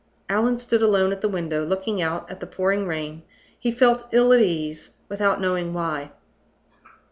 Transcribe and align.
Allan 0.29 0.57
stood 0.57 0.81
alone 0.81 1.11
at 1.11 1.21
the 1.21 1.29
window, 1.29 1.63
looking 1.63 2.01
out 2.01 2.27
at 2.27 2.39
the 2.39 2.47
pouring 2.47 2.87
rain. 2.87 3.21
He 3.59 3.71
felt 3.71 4.07
ill 4.11 4.33
at 4.33 4.41
ease, 4.41 4.95
without 5.07 5.39
knowing 5.39 5.75
why. 5.75 6.09